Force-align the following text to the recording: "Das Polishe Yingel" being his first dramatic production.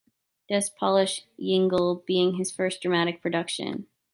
"Das 0.49 0.67
Polishe 0.71 1.25
Yingel" 1.39 2.03
being 2.07 2.33
his 2.33 2.51
first 2.51 2.81
dramatic 2.81 3.21
production. 3.21 3.85